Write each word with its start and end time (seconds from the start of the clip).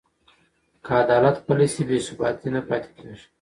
که 0.83 0.91
عدالت 1.03 1.37
پلی 1.45 1.67
شي، 1.73 1.83
بې 1.87 1.97
ثباتي 2.05 2.49
نه 2.55 2.61
پاتې 2.67 2.89
کېږي. 2.97 3.25